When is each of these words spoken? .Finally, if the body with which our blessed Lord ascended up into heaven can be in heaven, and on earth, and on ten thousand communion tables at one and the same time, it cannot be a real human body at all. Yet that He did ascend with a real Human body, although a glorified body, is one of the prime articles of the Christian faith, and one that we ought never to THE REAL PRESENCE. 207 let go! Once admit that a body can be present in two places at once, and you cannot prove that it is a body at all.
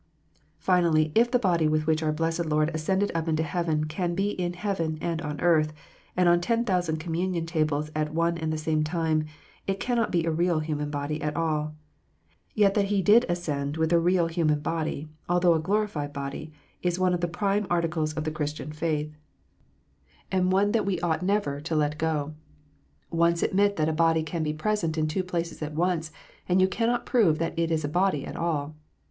.Finally, 0.57 1.11
if 1.13 1.29
the 1.29 1.37
body 1.37 1.67
with 1.67 1.85
which 1.85 2.01
our 2.01 2.11
blessed 2.11 2.47
Lord 2.47 2.71
ascended 2.73 3.11
up 3.13 3.27
into 3.27 3.43
heaven 3.43 3.83
can 3.85 4.15
be 4.15 4.31
in 4.31 4.53
heaven, 4.53 4.97
and 4.99 5.21
on 5.21 5.39
earth, 5.41 5.73
and 6.17 6.27
on 6.27 6.41
ten 6.41 6.65
thousand 6.65 6.97
communion 6.97 7.45
tables 7.45 7.91
at 7.95 8.11
one 8.11 8.35
and 8.39 8.51
the 8.51 8.57
same 8.57 8.83
time, 8.83 9.25
it 9.67 9.79
cannot 9.79 10.09
be 10.11 10.25
a 10.25 10.31
real 10.31 10.57
human 10.59 10.89
body 10.89 11.21
at 11.21 11.35
all. 11.35 11.75
Yet 12.55 12.73
that 12.73 12.85
He 12.85 13.03
did 13.03 13.27
ascend 13.29 13.77
with 13.77 13.93
a 13.93 13.99
real 13.99 14.25
Human 14.25 14.61
body, 14.61 15.07
although 15.29 15.53
a 15.53 15.59
glorified 15.59 16.13
body, 16.13 16.51
is 16.81 16.97
one 16.97 17.13
of 17.13 17.21
the 17.21 17.27
prime 17.27 17.67
articles 17.69 18.13
of 18.13 18.23
the 18.23 18.31
Christian 18.31 18.71
faith, 18.71 19.15
and 20.31 20.51
one 20.51 20.71
that 20.71 20.83
we 20.83 20.99
ought 21.01 21.21
never 21.21 21.61
to 21.61 21.75
THE 21.75 21.79
REAL 21.79 21.89
PRESENCE. 21.89 21.99
207 21.99 22.25
let 22.25 23.11
go! 23.11 23.15
Once 23.15 23.43
admit 23.43 23.75
that 23.75 23.87
a 23.89 23.93
body 23.93 24.23
can 24.23 24.41
be 24.41 24.51
present 24.51 24.97
in 24.97 25.07
two 25.07 25.23
places 25.23 25.61
at 25.61 25.75
once, 25.75 26.11
and 26.49 26.59
you 26.59 26.67
cannot 26.67 27.05
prove 27.05 27.37
that 27.37 27.53
it 27.55 27.69
is 27.69 27.83
a 27.83 27.87
body 27.87 28.25
at 28.25 28.35
all. 28.35 28.73